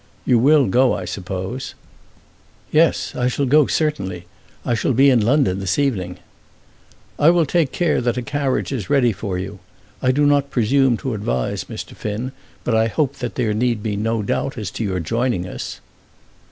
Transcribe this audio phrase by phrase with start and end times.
[0.25, 1.75] You will go, I suppose."
[2.71, 4.25] "Yes; I shall go, certainly.
[4.65, 6.17] I shall be in London this evening."
[7.19, 9.59] "I will take care that a carriage is ready for you.
[10.01, 11.95] I do not presume to advise, Mr.
[11.95, 12.31] Finn,
[12.63, 15.81] but I hope that there need be no doubt as to your joining us."